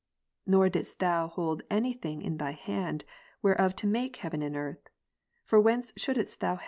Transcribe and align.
Nor 0.47 0.67
didst 0.67 0.97
Thou 0.97 1.27
hold 1.27 1.61
any 1.69 1.93
thing 1.93 2.23
in 2.23 2.37
Thy 2.37 2.53
hand, 2.53 3.05
whereof 3.43 3.75
to 3.75 3.85
make 3.85 4.15
heaven 4.15 4.41
and 4.41 4.55
earth. 4.57 4.89
For 5.43 5.59
whence 5.61 5.93
shouldest 5.95 6.39
Thou 6.39 6.55
have 6.55 6.57
^ 6.57 6.57
See 6.57 6.59
b. 6.59 6.59